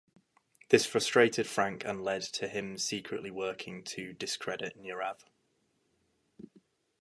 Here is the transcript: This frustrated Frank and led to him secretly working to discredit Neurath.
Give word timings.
This 0.69 0.87
frustrated 0.87 1.45
Frank 1.45 1.85
and 1.85 2.03
led 2.03 2.23
to 2.23 2.47
him 2.47 2.79
secretly 2.79 3.29
working 3.29 3.83
to 3.83 4.13
discredit 4.13 4.75
Neurath. 4.75 5.25